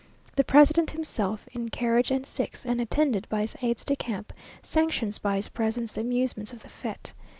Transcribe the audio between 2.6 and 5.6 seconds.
and attended by his aides de camp, sanctions by his